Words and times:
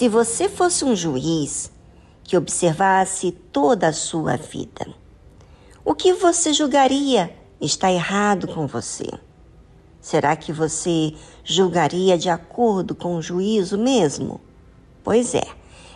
Se 0.00 0.08
você 0.08 0.48
fosse 0.48 0.82
um 0.82 0.96
juiz 0.96 1.70
que 2.24 2.34
observasse 2.34 3.32
toda 3.32 3.88
a 3.88 3.92
sua 3.92 4.34
vida, 4.38 4.94
o 5.84 5.94
que 5.94 6.14
você 6.14 6.54
julgaria 6.54 7.36
está 7.60 7.92
errado 7.92 8.48
com 8.48 8.66
você? 8.66 9.04
Será 10.00 10.34
que 10.36 10.54
você 10.54 11.12
julgaria 11.44 12.16
de 12.16 12.30
acordo 12.30 12.94
com 12.94 13.16
o 13.16 13.20
juízo 13.20 13.76
mesmo? 13.76 14.40
Pois 15.04 15.34
é, 15.34 15.46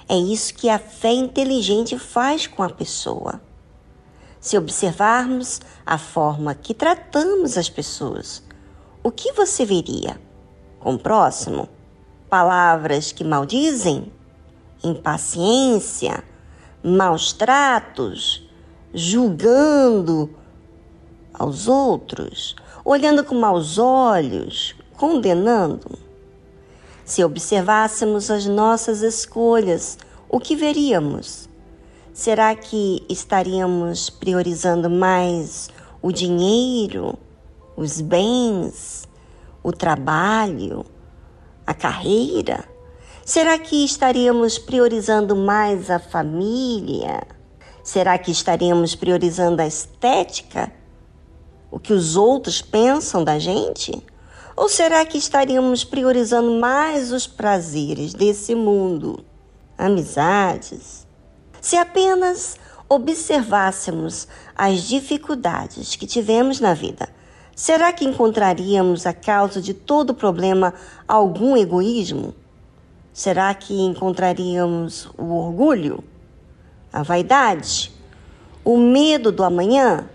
é 0.07 0.19
isso 0.19 0.53
que 0.53 0.69
a 0.69 0.79
fé 0.79 1.15
inteligente 1.15 1.99
faz 1.99 2.47
com 2.47 2.63
a 2.63 2.69
pessoa. 2.69 3.41
Se 4.39 4.59
observarmos 4.59 5.63
a 5.87 5.97
forma 5.97 6.55
que 6.55 6.75
tratamos 6.75 7.57
as 7.57 7.71
pessoas, 7.71 8.43
o 9.03 9.11
que 9.11 9.33
você 9.33 9.65
veria? 9.65 10.21
Com 10.79 10.93
o 10.93 10.99
próximo? 10.99 11.71
Palavras 12.35 13.13
que 13.13 13.23
maldizem? 13.23 14.13
Impaciência? 14.83 16.25
Maus 16.83 17.33
tratos? 17.33 18.45
Julgando 18.93 20.29
aos 21.33 21.69
outros? 21.69 22.57
Olhando 22.85 23.23
com 23.23 23.37
maus 23.37 23.79
olhos? 23.79 24.75
Condenando? 24.97 25.97
Se 27.05 27.23
observássemos 27.23 28.29
as 28.33 28.47
nossas 28.47 29.01
escolhas, 29.03 29.97
o 30.29 30.41
que 30.41 30.57
veríamos? 30.57 31.49
Será 32.13 32.53
que 32.57 33.07
estaríamos 33.09 34.11
priorizando 34.11 34.91
mais 34.91 35.71
o 36.03 36.11
dinheiro, 36.11 37.17
os 37.77 38.01
bens, 38.01 39.07
o 39.63 39.71
trabalho, 39.71 40.85
a 41.67 41.75
carreira? 41.75 42.65
Será 43.25 43.59
que 43.59 43.85
estaríamos 43.85 44.59
priorizando 44.59 45.35
mais 45.35 45.91
a 45.91 45.99
família? 45.99 47.27
Será 47.83 48.19
que 48.19 48.31
estaríamos 48.31 48.95
priorizando 48.95 49.63
a 49.63 49.67
estética? 49.67 50.73
O 51.71 51.79
que 51.79 51.93
os 51.93 52.17
outros 52.17 52.61
pensam 52.63 53.25
da 53.25 53.39
gente? 53.39 53.93
Ou 54.57 54.69
será 54.69 55.05
que 55.05 55.19
estaríamos 55.19 55.85
priorizando 55.85 56.53
mais 56.61 57.13
os 57.13 57.27
prazeres 57.27 58.15
desse 58.15 58.55
mundo? 58.55 59.25
Amizades, 59.77 61.07
se 61.61 61.77
apenas 61.77 62.57
observássemos 62.89 64.29
as 64.55 64.83
dificuldades 64.83 65.97
que 65.97 66.07
tivemos 66.07 66.61
na 66.61 66.75
vida, 66.75 67.09
será 67.55 67.93
que 67.93 68.05
encontraríamos 68.05 69.07
a 69.07 69.13
causa 69.13 69.61
de 69.61 69.75
todo 69.75 70.15
problema 70.15 70.75
algum 71.07 71.57
egoísmo? 71.57 72.35
Será 73.13 73.55
que 73.55 73.75
encontraríamos 73.75 75.09
o 75.17 75.35
orgulho, 75.35 76.03
a 76.93 77.03
vaidade, 77.03 77.93
o 78.65 78.77
medo 78.77 79.31
do 79.31 79.45
amanhã, 79.45 80.09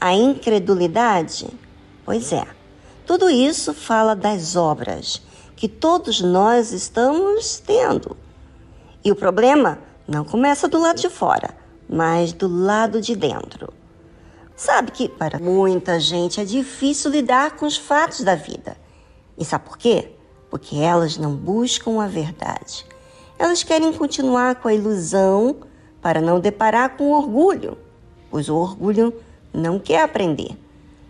a 0.00 0.12
incredulidade? 0.14 1.46
Pois 2.04 2.32
é, 2.32 2.46
tudo 3.06 3.30
isso 3.30 3.72
fala 3.72 4.16
das 4.16 4.56
obras 4.56 5.22
que 5.54 5.68
todos 5.68 6.20
nós 6.20 6.72
estamos 6.72 7.60
tendo. 7.64 8.16
E 9.04 9.12
o 9.12 9.14
problema 9.14 9.78
não 10.08 10.24
começa 10.24 10.66
do 10.66 10.80
lado 10.80 11.00
de 11.00 11.08
fora, 11.08 11.50
mas 11.88 12.32
do 12.32 12.48
lado 12.48 13.00
de 13.00 13.14
dentro. 13.14 13.72
Sabe 14.56 14.90
que 14.92 15.08
para 15.08 15.38
muita 15.38 15.98
gente 15.98 16.40
é 16.40 16.44
difícil 16.44 17.10
lidar 17.10 17.56
com 17.56 17.66
os 17.66 17.76
fatos 17.76 18.20
da 18.20 18.34
vida. 18.34 18.76
E 19.36 19.44
sabe 19.44 19.64
por 19.64 19.78
quê? 19.78 20.12
Porque 20.50 20.76
elas 20.76 21.16
não 21.16 21.34
buscam 21.34 22.02
a 22.02 22.06
verdade. 22.06 22.86
Elas 23.38 23.62
querem 23.62 23.92
continuar 23.92 24.56
com 24.56 24.68
a 24.68 24.74
ilusão 24.74 25.56
para 26.00 26.20
não 26.20 26.38
deparar 26.38 26.96
com 26.96 27.04
o 27.04 27.16
orgulho, 27.16 27.78
pois 28.30 28.48
o 28.48 28.56
orgulho 28.56 29.14
não 29.52 29.78
quer 29.78 30.02
aprender, 30.02 30.56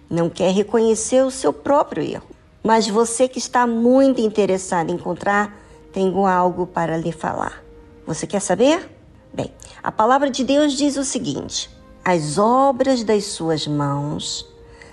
não 0.08 0.30
quer 0.30 0.52
reconhecer 0.52 1.24
o 1.24 1.30
seu 1.30 1.52
próprio 1.52 2.02
erro. 2.02 2.26
Mas 2.62 2.86
você 2.86 3.26
que 3.26 3.38
está 3.38 3.66
muito 3.66 4.20
interessado 4.20 4.90
em 4.90 4.94
encontrar, 4.94 5.58
tenho 5.92 6.24
algo 6.26 6.66
para 6.66 6.96
lhe 6.96 7.12
falar. 7.12 7.62
Você 8.06 8.26
quer 8.26 8.40
saber? 8.40 8.88
Bem, 9.32 9.52
a 9.82 9.90
palavra 9.90 10.30
de 10.30 10.44
Deus 10.44 10.74
diz 10.74 10.96
o 10.96 11.04
seguinte: 11.04 11.68
as 12.04 12.36
obras 12.36 13.04
das 13.04 13.26
suas 13.26 13.66
mãos 13.66 14.48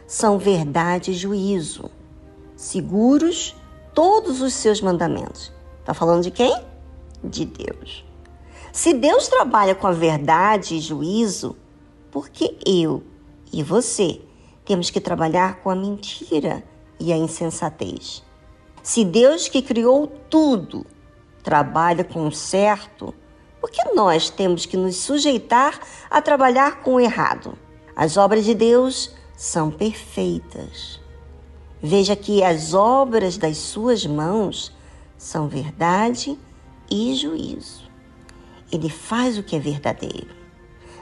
são 0.05 0.37
verdade 0.37 1.11
e 1.11 1.15
juízo, 1.15 1.89
seguros 2.55 3.55
todos 3.95 4.41
os 4.41 4.53
seus 4.53 4.79
mandamentos. 4.79 5.51
Está 5.79 5.93
falando 5.93 6.23
de 6.23 6.31
quem? 6.31 6.55
De 7.23 7.45
Deus. 7.45 8.05
Se 8.71 8.93
Deus 8.93 9.27
trabalha 9.27 9.73
com 9.73 9.87
a 9.87 9.91
verdade 9.91 10.75
e 10.75 10.79
juízo, 10.79 11.57
por 12.11 12.29
que 12.29 12.57
eu 12.65 13.03
e 13.51 13.63
você 13.63 14.21
temos 14.63 14.91
que 14.91 15.01
trabalhar 15.01 15.61
com 15.61 15.71
a 15.71 15.75
mentira 15.75 16.63
e 16.99 17.11
a 17.11 17.17
insensatez? 17.17 18.23
Se 18.83 19.03
Deus 19.03 19.47
que 19.47 19.63
criou 19.63 20.05
tudo 20.29 20.85
trabalha 21.43 22.03
com 22.03 22.27
o 22.27 22.31
certo, 22.31 23.13
por 23.59 23.69
que 23.69 23.93
nós 23.93 24.29
temos 24.29 24.65
que 24.65 24.77
nos 24.77 24.95
sujeitar 24.97 25.79
a 26.09 26.21
trabalhar 26.21 26.81
com 26.81 26.95
o 26.95 26.99
errado? 26.99 27.57
As 27.95 28.15
obras 28.15 28.45
de 28.45 28.53
Deus 28.53 29.13
são 29.35 29.69
perfeitas. 29.69 30.99
Veja 31.81 32.15
que 32.15 32.43
as 32.43 32.73
obras 32.73 33.37
das 33.37 33.57
suas 33.57 34.05
mãos 34.05 34.73
são 35.17 35.47
verdade 35.47 36.37
e 36.89 37.13
juízo. 37.15 37.83
Ele 38.71 38.89
faz 38.89 39.37
o 39.37 39.43
que 39.43 39.55
é 39.55 39.59
verdadeiro, 39.59 40.35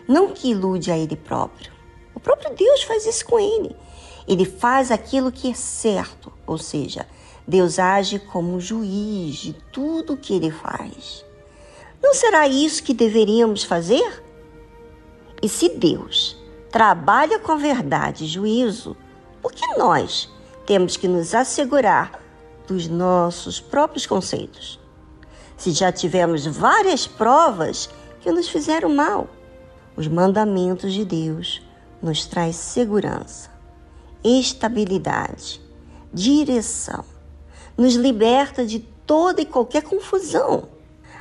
não 0.08 0.34
que 0.34 0.50
ilude 0.50 0.92
a 0.92 0.98
ele 0.98 1.16
próprio. 1.16 1.72
O 2.16 2.20
próprio 2.20 2.56
Deus 2.56 2.84
faz 2.84 3.06
isso 3.06 3.26
com 3.26 3.40
ele. 3.40 3.76
Ele 4.28 4.46
faz 4.46 4.92
aquilo 4.92 5.32
que 5.32 5.52
é 5.52 5.54
certo, 5.54 6.34
ou 6.46 6.58
seja, 6.58 7.08
Deus 7.48 7.80
age 7.80 8.20
como 8.20 8.60
juiz 8.60 9.36
de 9.36 9.54
tudo 9.72 10.14
o 10.14 10.18
que 10.18 10.34
ele 10.34 10.52
faz. 10.52 11.27
Não 12.02 12.14
será 12.14 12.48
isso 12.48 12.84
que 12.84 12.94
deveríamos 12.94 13.64
fazer? 13.64 14.24
E 15.42 15.50
se 15.50 15.70
Deus 15.70 16.38
trabalha 16.72 17.40
com 17.40 17.58
verdade 17.58 18.26
e 18.26 18.28
juízo, 18.28 18.96
por 19.42 19.52
que 19.52 19.66
nós 19.78 20.30
temos 20.66 20.98
que 20.98 21.08
nos 21.08 21.34
assegurar 21.34 22.22
dos 22.68 22.88
nossos 22.88 23.60
próprios 23.60 24.06
conceitos? 24.06 24.80
Se 25.56 25.72
já 25.72 25.92
tivemos 25.92 26.46
várias 26.46 27.08
provas 27.08 27.90
que 28.22 28.32
nos 28.32 28.48
fizeram 28.48 28.90
mal, 28.90 29.28
os 29.96 30.08
mandamentos 30.08 30.94
de 30.94 31.04
Deus 31.04 31.62
nos 32.02 32.26
traz 32.26 32.56
segurança, 32.56 33.50
estabilidade, 34.24 35.62
direção 36.14 37.04
nos 37.78 37.94
liberta 37.94 38.66
de 38.66 38.80
toda 38.80 39.42
e 39.42 39.46
qualquer 39.46 39.84
confusão. 39.84 40.68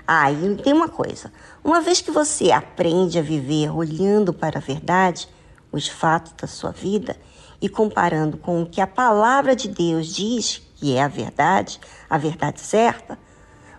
Ah, 0.06 0.30
e 0.30 0.54
tem 0.56 0.72
uma 0.72 0.88
coisa: 0.88 1.32
uma 1.64 1.80
vez 1.80 2.00
que 2.00 2.10
você 2.10 2.52
aprende 2.52 3.18
a 3.18 3.22
viver 3.22 3.74
olhando 3.74 4.32
para 4.32 4.58
a 4.58 4.62
verdade, 4.62 5.28
os 5.72 5.88
fatos 5.88 6.32
da 6.32 6.46
sua 6.46 6.70
vida, 6.70 7.16
e 7.60 7.68
comparando 7.68 8.36
com 8.36 8.62
o 8.62 8.66
que 8.66 8.80
a 8.80 8.86
palavra 8.86 9.56
de 9.56 9.68
Deus 9.68 10.14
diz 10.14 10.62
que 10.76 10.94
é 10.94 11.02
a 11.02 11.08
verdade, 11.08 11.80
a 12.08 12.18
verdade 12.18 12.60
certa, 12.60 13.18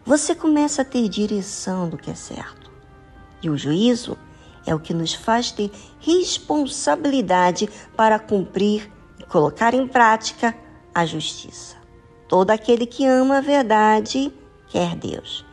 você 0.03 0.33
começa 0.33 0.81
a 0.81 0.85
ter 0.85 1.07
direção 1.07 1.87
do 1.87 1.97
que 1.97 2.09
é 2.09 2.15
certo. 2.15 2.71
E 3.41 3.49
o 3.49 3.57
juízo 3.57 4.17
é 4.65 4.73
o 4.73 4.79
que 4.79 4.93
nos 4.93 5.13
faz 5.13 5.51
ter 5.51 5.71
responsabilidade 5.99 7.69
para 7.95 8.19
cumprir 8.19 8.91
e 9.19 9.23
colocar 9.23 9.73
em 9.73 9.87
prática 9.87 10.55
a 10.93 11.05
justiça. 11.05 11.77
Todo 12.27 12.51
aquele 12.51 12.85
que 12.85 13.05
ama 13.05 13.37
a 13.37 13.41
verdade 13.41 14.33
quer 14.67 14.95
Deus, 14.95 15.45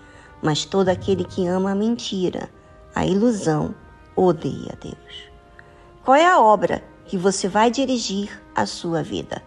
mas 0.45 0.67
todo 0.67 0.91
aquele 0.91 1.25
que 1.25 1.47
ama 1.47 1.71
a 1.71 1.75
mentira, 1.75 2.51
a 2.95 3.07
ilusão, 3.07 3.75
odeia 4.15 4.79
Deus. 4.79 5.33
Qual 6.05 6.15
é 6.15 6.27
a 6.27 6.39
obra 6.39 6.85
que 7.07 7.17
você 7.17 7.49
vai 7.49 7.71
dirigir 7.71 8.31
a 8.55 8.67
sua 8.67 9.03
vida? 9.03 9.43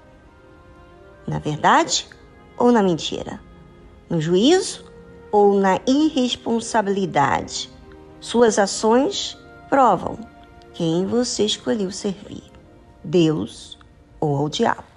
Na 1.27 1.37
verdade 1.37 2.09
ou 2.57 2.71
na 2.71 2.81
mentira? 2.81 3.39
No 4.09 4.19
juízo 4.19 4.85
ou 5.31 5.59
na 5.59 5.79
irresponsabilidade? 5.85 7.69
Suas 8.19 8.57
ações 8.57 9.37
provam 9.69 10.17
quem 10.73 11.05
você 11.05 11.45
escolheu 11.45 11.91
servir: 11.91 12.51
Deus 13.03 13.77
ou 14.19 14.35
ao 14.35 14.49
diabo. 14.49 14.96